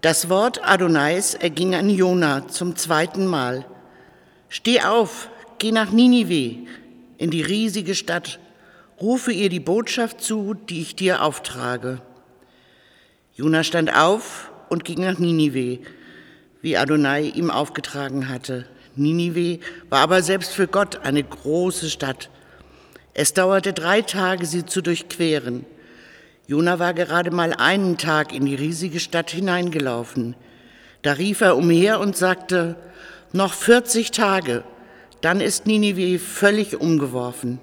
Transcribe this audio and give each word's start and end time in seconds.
Das 0.00 0.30
Wort 0.30 0.66
Adonais 0.66 1.34
erging 1.34 1.74
an 1.74 1.90
Jona 1.90 2.48
zum 2.48 2.74
zweiten 2.74 3.26
Mal. 3.26 3.66
Steh 4.48 4.80
auf, 4.80 5.28
geh 5.58 5.72
nach 5.72 5.90
Ninive, 5.90 6.66
in 7.18 7.30
die 7.30 7.42
riesige 7.42 7.94
Stadt, 7.94 8.38
rufe 8.98 9.30
ihr 9.30 9.50
die 9.50 9.60
Botschaft 9.60 10.22
zu, 10.22 10.54
die 10.54 10.80
ich 10.80 10.96
dir 10.96 11.22
auftrage. 11.22 12.00
Jona 13.34 13.62
stand 13.62 13.94
auf 13.94 14.50
und 14.70 14.86
ging 14.86 15.02
nach 15.02 15.18
Ninive, 15.18 15.80
wie 16.62 16.78
Adonai 16.78 17.24
ihm 17.34 17.50
aufgetragen 17.50 18.30
hatte. 18.30 18.64
Ninive 18.96 19.60
war 19.90 20.00
aber 20.00 20.22
selbst 20.22 20.52
für 20.52 20.66
Gott 20.66 21.00
eine 21.04 21.22
große 21.22 21.90
Stadt. 21.90 22.30
Es 23.12 23.34
dauerte 23.34 23.74
drei 23.74 24.00
Tage, 24.00 24.46
sie 24.46 24.64
zu 24.64 24.80
durchqueren. 24.80 25.66
Jona 26.50 26.80
war 26.80 26.94
gerade 26.94 27.30
mal 27.30 27.52
einen 27.52 27.96
Tag 27.96 28.34
in 28.34 28.44
die 28.44 28.56
riesige 28.56 28.98
Stadt 28.98 29.30
hineingelaufen. 29.30 30.34
Da 31.02 31.12
rief 31.12 31.42
er 31.42 31.56
umher 31.56 32.00
und 32.00 32.16
sagte, 32.16 32.74
noch 33.32 33.54
40 33.54 34.10
Tage, 34.10 34.64
dann 35.20 35.40
ist 35.40 35.68
Ninive 35.68 36.18
völlig 36.18 36.80
umgeworfen. 36.80 37.60